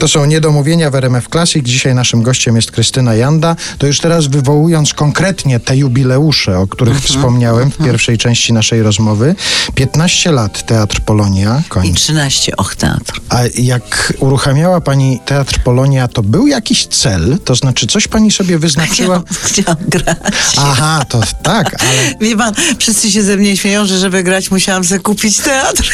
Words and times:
To 0.00 0.08
są 0.08 0.24
niedomówienia 0.24 0.90
w 0.90 0.94
RMF 0.94 1.28
Classic. 1.28 1.66
Dzisiaj 1.66 1.94
naszym 1.94 2.22
gościem 2.22 2.56
jest 2.56 2.70
Krystyna 2.70 3.14
Janda. 3.14 3.56
To 3.78 3.86
już 3.86 4.00
teraz 4.00 4.26
wywołując 4.26 4.94
konkretnie 4.94 5.60
te 5.60 5.76
jubileusze, 5.76 6.58
o 6.58 6.66
których 6.66 6.94
Mhm. 6.96 7.08
wspomniałem 7.14 7.70
w 7.70 7.76
pierwszej 7.76 8.18
części 8.18 8.52
naszej 8.52 8.82
rozmowy. 8.82 9.34
15 9.74 10.32
lat 10.32 10.66
Teatr 10.66 11.00
Polonia 11.00 11.62
I 11.66 11.68
kończy. 11.68 11.94
13 11.94 12.56
och 12.56 12.74
teatr. 12.76 13.20
A 13.28 13.38
jak 13.54 14.12
uruchamiała 14.18 14.80
pani 14.80 15.20
Teatr 15.26 15.58
Polonia, 15.64 16.08
to 16.08 16.22
był 16.22 16.46
jakiś 16.46 16.86
cel? 16.86 17.38
To 17.44 17.54
znaczy 17.54 17.86
coś 17.86 18.08
pani 18.08 18.30
sobie 18.30 18.58
wyznaczyła? 18.58 19.22
Chciałam, 19.46 19.76
chciałam 19.76 19.76
grać. 19.88 20.16
Aha, 20.56 21.04
to 21.08 21.20
tak, 21.42 21.76
ale 21.82 22.14
Wie 22.28 22.36
pan, 22.36 22.54
wszyscy 22.78 23.10
się 23.10 23.22
ze 23.22 23.36
mnie 23.36 23.56
śmieją, 23.56 23.86
że 23.86 23.98
żeby 23.98 24.22
grać 24.22 24.50
musiałam 24.50 24.84
sobie 24.84 25.00
kupić 25.00 25.36
teatr, 25.38 25.88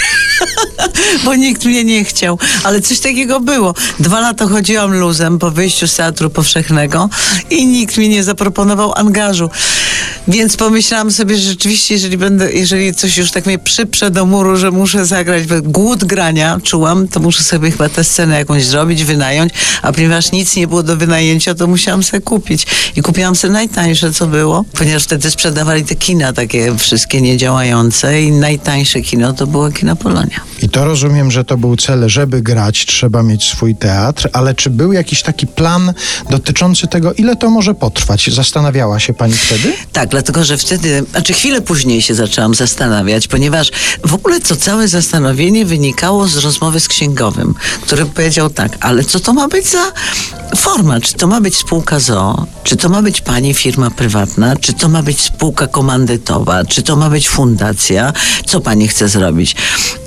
bo 1.25 1.34
nikt 1.34 1.64
mnie 1.64 1.84
nie 1.84 2.05
chciał. 2.05 2.39
Ale 2.64 2.80
coś 2.80 3.00
takiego 3.00 3.41
było. 3.41 3.75
Dwa 4.00 4.20
lata 4.20 4.46
chodziłam 4.46 4.93
luzem 4.94 5.39
po 5.39 5.50
wyjściu 5.50 5.89
z 5.89 5.96
Teatru 5.96 6.31
Powszechnego 6.31 7.08
i 7.50 7.67
nikt 7.67 7.96
mi 7.96 8.08
nie 8.08 8.25
zaproponował 8.25 8.93
angażu. 8.96 9.50
Więc 10.29 10.57
pomyślałam 10.57 11.11
sobie, 11.11 11.37
że 11.37 11.43
rzeczywiście, 11.43 11.95
jeżeli 11.95 12.18
będę, 12.18 12.53
jeżeli 12.53 12.95
coś 12.95 13.17
już 13.17 13.31
tak 13.31 13.46
mnie 13.46 13.59
przyprze 13.59 14.11
do 14.11 14.27
muru, 14.27 14.57
że 14.57 14.71
muszę 14.71 15.07
zagrać, 15.07 15.46
bo 15.46 15.55
głód 15.63 16.05
grania 16.05 16.59
czułam, 16.63 17.09
to 17.09 17.21
muszę 17.21 17.43
sobie 17.43 17.71
chyba 17.71 17.89
tę 17.89 18.05
scenę 18.05 18.39
jakąś 18.39 18.64
zrobić, 18.64 19.05
wynająć, 19.05 19.53
a 19.83 19.93
ponieważ 19.93 20.33
nic 20.33 20.57
nie 20.57 20.67
było 20.67 20.83
do 20.83 20.96
wynajęcia, 20.96 21.55
to 21.55 21.67
musiałam 21.67 22.03
sobie 22.03 22.21
kupić. 22.21 22.67
I 22.96 23.03
kupiłam 23.03 23.36
sobie 23.36 23.53
najtańsze, 23.53 24.13
co 24.13 24.27
było, 24.27 24.64
ponieważ 24.79 25.05
wtedy 25.05 25.31
sprzedawali 25.31 25.85
te 25.85 25.95
kina 25.95 26.33
takie 26.33 26.77
wszystkie 26.79 27.21
niedziałające 27.21 28.22
i 28.22 28.33
najtańsze 28.33 29.00
kino 29.00 29.33
to 29.33 29.47
było 29.47 29.71
kino 29.71 29.97
Polonia. 29.97 30.41
i 30.63 30.69
to 30.69 30.85
rozumiem, 30.85 31.31
że 31.31 31.45
to 31.45 31.57
był 31.57 31.77
cel, 31.77 32.08
żeby 32.08 32.42
grać, 32.42 32.86
trzeba 32.86 33.22
mieć 33.22 33.45
swój 33.45 33.77
teatr, 33.77 34.28
ale 34.33 34.55
czy 34.55 34.70
był 34.70 34.92
jakiś 34.92 35.22
taki 35.22 35.47
plan 35.47 35.92
dotyczący 36.31 36.86
tego, 36.86 37.12
ile 37.12 37.36
to 37.36 37.50
może 37.50 37.74
potrwać? 37.74 38.30
Zastanawiała 38.34 39.00
się 39.00 39.14
pani 39.14 39.34
wtedy? 39.34 39.72
Tak, 39.92 40.12
dlatego 40.19 40.44
że 40.44 40.56
wtedy, 40.56 41.05
znaczy 41.11 41.33
chwilę 41.33 41.61
później 41.61 42.02
się 42.02 42.14
zaczęłam 42.14 42.55
zastanawiać, 42.55 43.28
ponieważ 43.28 43.70
w 44.05 44.14
ogóle 44.14 44.41
to 44.41 44.56
całe 44.56 44.88
zastanowienie 44.88 45.66
wynikało 45.66 46.28
z 46.28 46.36
rozmowy 46.36 46.80
z 46.80 46.88
księgowym, 46.88 47.55
który 47.83 48.06
powiedział 48.06 48.50
tak, 48.50 48.77
ale 48.80 49.05
co 49.05 49.20
to 49.20 49.33
ma 49.33 49.48
być 49.48 49.66
za 49.66 49.92
forma? 50.56 51.00
Czy 51.00 51.14
to 51.14 51.27
ma 51.27 51.41
być 51.41 51.56
spółka 51.56 52.00
ZOO? 52.00 52.46
Czy 52.64 52.77
to 52.77 52.89
ma 52.89 53.02
być 53.02 53.20
pani 53.20 53.55
firma 53.55 53.91
prywatna? 53.91 54.56
Czy 54.56 54.72
to 54.72 54.89
ma 54.89 55.02
być 55.02 55.20
spółka 55.20 55.66
komandytowa? 55.66 56.64
Czy 56.64 56.83
to 56.83 56.96
ma 56.96 57.11
być 57.11 57.28
fundacja? 57.28 58.12
Co 58.46 58.61
pani 58.61 58.89
chce 58.89 59.08
zrobić? 59.08 59.56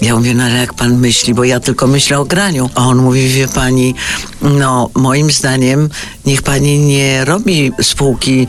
Ja 0.02 0.16
mówię, 0.16 0.34
no 0.34 0.44
ale 0.44 0.58
jak 0.58 0.74
pan 0.74 0.98
myśli, 0.98 1.34
bo 1.34 1.44
ja 1.44 1.60
tylko 1.60 1.88
myślę 1.88 2.20
o 2.20 2.26
graniu. 2.26 2.70
A 2.76 2.88
on 2.88 2.98
mówi, 2.98 3.28
wie 3.30 3.48
pani, 3.48 3.96
no 4.42 4.90
moim 4.96 5.32
zdaniem 5.32 5.90
niech 6.26 6.42
pani 6.42 6.80
nie 6.80 7.26
robi 7.26 7.72
spółki 7.82 8.48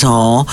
ZOO, 0.00 0.46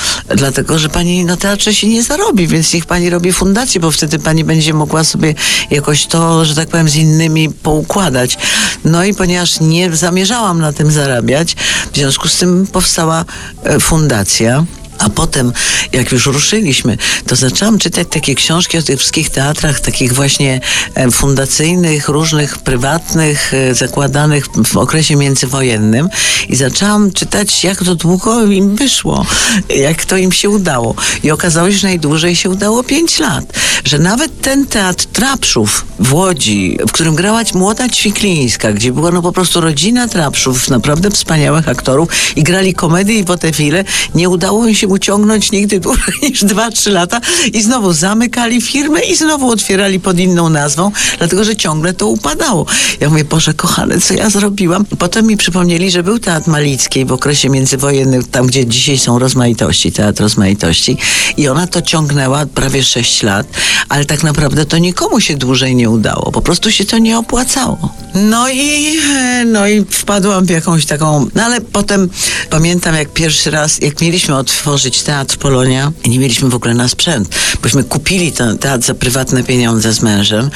dlatego 0.46 0.80
że 0.80 0.90
pani 0.90 1.26
na 1.26 1.38
teatrze 1.38 1.74
się 1.74 1.88
nie 1.88 2.04
zarobi, 2.04 2.48
więc 2.48 2.74
niech 2.74 2.86
pani 2.86 3.10
robi 3.10 3.34
fundację, 3.34 3.82
bo 3.82 3.92
wtedy 3.92 4.20
pani 4.20 4.44
będzie 4.44 4.74
mogła 4.74 5.04
sobie 5.04 5.34
jakoś 5.72 6.06
to, 6.06 6.46
że 6.46 6.56
tak 6.56 6.70
powiem, 6.70 6.90
z 6.90 6.96
innymi 6.96 7.50
poukładać. 7.50 8.38
No 8.84 9.04
i 9.04 9.14
ponieważ 9.14 9.60
nie 9.60 9.96
zamierzałam 9.96 10.60
na 10.62 10.74
tym 10.74 10.92
zarabiać, 10.92 11.56
w 11.92 11.96
związku 11.96 12.28
z 12.28 12.38
tym 12.38 12.68
powstała 12.68 13.26
e, 13.64 13.80
fundacja. 13.80 14.66
A 15.00 15.10
potem, 15.10 15.54
jak 15.92 16.12
już 16.12 16.26
ruszyliśmy, 16.26 16.98
to 17.28 17.36
zaczęłam 17.36 17.80
czytać 17.80 18.08
takie 18.10 18.36
książki 18.36 18.78
o 18.78 18.82
tych 18.82 19.00
wszystkich 19.00 19.30
teatrach, 19.30 19.80
takich 19.80 20.14
właśnie 20.14 20.62
e, 20.96 21.12
fundacyjnych, 21.12 22.10
różnych, 22.10 22.58
prywatnych, 22.58 23.54
e, 23.54 23.76
zakładanych 23.76 24.48
w 24.66 24.78
okresie 24.78 25.16
międzywojennym 25.16 26.10
i 26.50 26.56
zaczęłam 26.56 27.12
czytać, 27.12 27.64
jak 27.64 27.84
to 27.84 27.96
długo 27.96 28.46
im 28.46 28.76
wyszło, 28.76 29.26
jak 29.70 30.06
to 30.06 30.18
im 30.18 30.32
się 30.32 30.50
udało. 30.50 30.96
I 31.24 31.32
okazało 31.32 31.72
się, 31.72 31.78
że 31.78 31.88
najdłużej 31.88 32.36
się 32.36 32.50
udało 32.50 32.84
pięć 32.84 33.20
lat. 33.20 33.46
Że 33.86 34.00
nawet 34.00 34.42
ten 34.42 34.66
teatr 34.66 35.06
Trapszów 35.06 35.86
w 36.00 36.14
Łodzi, 36.14 36.78
w 36.88 36.92
którym 36.92 37.16
grała 37.16 37.42
młoda 37.54 37.90
Ćwiklińska, 37.90 38.74
gdzie 38.74 38.92
była 38.92 39.12
no 39.12 39.22
po 39.22 39.32
prostu 39.32 39.62
rodzina 39.62 40.08
Trapszów, 40.08 40.70
naprawdę 40.70 41.12
wspaniałych 41.12 41.70
aktorów 41.70 42.10
i 42.36 42.44
grali 42.44 42.74
komedię 42.74 43.20
i 43.20 43.24
wotewile, 43.24 43.84
nie 44.16 44.30
udało 44.30 44.68
im 44.68 44.76
się 44.76 44.88
uciągnąć 44.88 45.52
nigdy 45.52 45.80
dłużej 45.80 46.14
niż 46.24 46.44
2-3 46.44 46.92
lata 46.92 47.22
i 47.54 47.62
znowu 47.62 47.94
zamykali 47.94 48.62
firmę 48.62 49.00
i 49.02 49.16
znowu 49.16 49.50
otwierali 49.50 50.00
pod 50.00 50.20
inną 50.20 50.50
nazwą, 50.50 50.92
dlatego 51.18 51.44
że 51.44 51.56
ciągle 51.56 51.94
to 51.94 52.08
upadało. 52.08 52.66
Ja 53.00 53.10
mówię, 53.10 53.24
Boże 53.24 53.54
kochane, 53.54 54.02
co 54.02 54.14
ja 54.14 54.30
zrobiłam? 54.30 54.86
Potem 54.86 55.28
mi 55.28 55.38
przypomnieli, 55.38 55.92
że 55.92 56.04
był 56.04 56.20
Teatr 56.20 56.50
Malickiej 56.50 57.06
w 57.06 57.12
okresie 57.12 57.50
międzywojennym, 57.50 58.24
tam 58.24 58.48
gdzie 58.48 58.66
dzisiaj 58.66 58.98
są 58.98 59.20
rozmaitości, 59.20 59.92
Teatr 59.92 60.22
Rozmaitości 60.22 60.98
i 61.38 61.48
ona 61.48 61.68
to 61.68 61.82
ciągnęła 61.82 62.46
prawie 62.46 62.84
6 62.84 63.24
lat, 63.24 63.48
ale 63.90 64.06
tak 64.06 64.24
naprawdę 64.24 64.66
to 64.66 64.78
nikomu 64.78 65.20
się 65.20 65.38
dłużej 65.38 65.76
nie 65.76 65.90
udało. 65.90 66.32
Po 66.32 66.42
prostu 66.42 66.72
się 66.72 66.86
to 66.86 66.98
nie 66.98 67.18
opłacało. 67.18 68.05
No 68.16 68.50
i, 68.50 69.00
no 69.46 69.68
i 69.68 69.86
wpadłam 69.90 70.46
w 70.46 70.50
jakąś 70.50 70.86
taką, 70.86 71.28
no 71.36 71.44
ale 71.44 71.62
potem 71.62 72.10
pamiętam 72.50 72.96
jak 72.96 73.10
pierwszy 73.10 73.52
raz, 73.52 73.82
jak 73.82 74.02
mieliśmy 74.02 74.36
otworzyć 74.36 75.02
Teatr 75.02 75.38
Polonia 75.38 75.92
i 76.04 76.10
nie 76.10 76.20
mieliśmy 76.20 76.50
w 76.50 76.56
ogóle 76.56 76.74
na 76.74 76.88
sprzęt, 76.88 77.30
bośmy 77.62 77.84
kupili 77.84 78.32
ten 78.32 78.58
teatr 78.58 78.86
za 78.86 78.94
prywatne 78.94 79.44
pieniądze 79.44 79.94
z 79.94 80.02
mężem. 80.02 80.50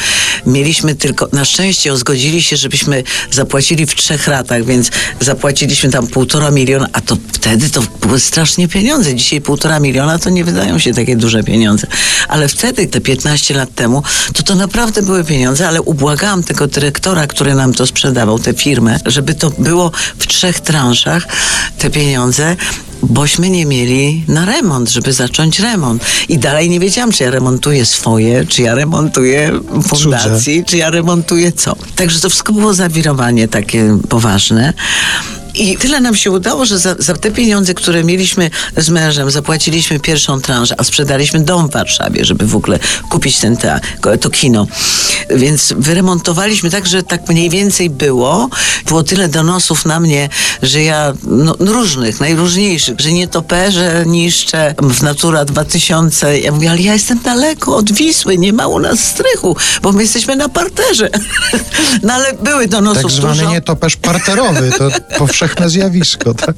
Mieliśmy 0.45 0.95
tylko, 0.95 1.27
na 1.33 1.45
szczęście 1.45 1.97
zgodzili 1.97 2.43
się, 2.43 2.57
żebyśmy 2.57 3.03
zapłacili 3.31 3.85
w 3.85 3.95
trzech 3.95 4.27
ratach, 4.27 4.65
więc 4.65 4.91
zapłaciliśmy 5.19 5.89
tam 5.89 6.07
półtora 6.07 6.51
miliona, 6.51 6.87
a 6.93 7.01
to 7.01 7.17
wtedy 7.33 7.69
to 7.69 7.81
były 8.01 8.19
strasznie 8.19 8.67
pieniądze. 8.67 9.15
Dzisiaj 9.15 9.41
półtora 9.41 9.79
miliona 9.79 10.19
to 10.19 10.29
nie 10.29 10.43
wydają 10.43 10.79
się 10.79 10.93
takie 10.93 11.15
duże 11.15 11.43
pieniądze. 11.43 11.87
Ale 12.27 12.47
wtedy, 12.47 12.87
te 12.87 13.01
15 13.01 13.53
lat 13.53 13.75
temu, 13.75 14.03
to 14.33 14.43
to 14.43 14.55
naprawdę 14.55 15.01
były 15.01 15.23
pieniądze, 15.23 15.67
ale 15.67 15.81
ubłagałam 15.81 16.43
tego 16.43 16.67
dyrektora, 16.67 17.27
który 17.27 17.48
nam 17.55 17.73
to 17.73 17.87
sprzedawał, 17.87 18.39
tę 18.39 18.53
firmę, 18.53 18.99
żeby 19.05 19.35
to 19.35 19.49
było 19.49 19.91
w 20.17 20.27
trzech 20.27 20.59
transzach, 20.59 21.27
te 21.77 21.89
pieniądze, 21.89 22.55
bośmy 23.03 23.49
nie 23.49 23.65
mieli 23.65 24.23
na 24.27 24.45
remont, 24.45 24.89
żeby 24.89 25.13
zacząć 25.13 25.59
remont. 25.59 26.05
I 26.29 26.37
dalej 26.37 26.69
nie 26.69 26.79
wiedziałam, 26.79 27.11
czy 27.11 27.23
ja 27.23 27.31
remontuję 27.31 27.85
swoje, 27.85 28.45
czy 28.45 28.61
ja 28.61 28.75
remontuję 28.75 29.59
fundacji, 29.87 30.65
czy 30.65 30.77
ja 30.77 30.89
remontuję 30.89 31.51
co. 31.51 31.75
Także 31.95 32.19
to 32.19 32.29
wszystko 32.29 32.53
było 32.53 32.73
zawirowanie 32.73 33.47
takie 33.47 33.97
poważne. 34.09 34.73
I 35.59 35.77
tyle 35.77 35.99
nam 35.99 36.15
się 36.15 36.31
udało, 36.31 36.65
że 36.65 36.79
za, 36.79 36.95
za 36.99 37.13
te 37.13 37.31
pieniądze, 37.31 37.73
które 37.73 38.03
mieliśmy 38.03 38.49
z 38.77 38.89
mężem, 38.89 39.31
zapłaciliśmy 39.31 39.99
pierwszą 39.99 40.41
tranżę, 40.41 40.75
a 40.77 40.83
sprzedaliśmy 40.83 41.39
dom 41.39 41.69
w 41.69 41.73
Warszawie, 41.73 42.25
żeby 42.25 42.47
w 42.47 42.55
ogóle 42.55 42.79
kupić 43.09 43.37
ten 43.37 43.57
teatr, 43.57 43.87
to 44.21 44.29
kino. 44.29 44.67
Więc 45.29 45.73
wyremontowaliśmy 45.77 46.69
tak, 46.69 46.87
że 46.87 47.03
tak 47.03 47.29
mniej 47.29 47.49
więcej 47.49 47.89
było. 47.89 48.49
Było 48.85 49.03
tyle 49.03 49.27
donosów 49.27 49.85
na 49.85 49.99
mnie, 49.99 50.29
że 50.61 50.83
ja, 50.83 51.13
no, 51.23 51.55
no 51.59 51.73
różnych, 51.73 52.19
najróżniejszych, 52.19 52.99
że 52.99 53.11
nie 53.11 53.27
toperze 53.27 54.03
niszczę 54.05 54.75
w 54.81 55.03
Natura 55.03 55.45
2000. 55.45 56.39
Ja 56.39 56.51
mówię, 56.51 56.71
ale 56.71 56.81
ja 56.81 56.93
jestem 56.93 57.19
daleko 57.19 57.75
od 57.75 57.91
Wisły, 57.91 58.37
nie 58.37 58.53
ma 58.53 58.67
u 58.67 58.79
nas 58.79 58.99
strychu, 58.99 59.55
bo 59.81 59.91
my 59.91 60.01
jesteśmy 60.01 60.35
na 60.35 60.49
parterze. 60.49 61.09
no 62.03 62.13
ale 62.13 62.33
były 62.33 62.67
donosów 62.67 63.03
Tak 63.03 63.11
zwany 63.11 63.35
dużo. 63.35 63.51
nietoperz 63.51 63.95
parterowy, 63.95 64.71
to 64.77 64.89
powszechne 65.49 65.69
zjawisko, 65.69 66.33
tak? 66.33 66.55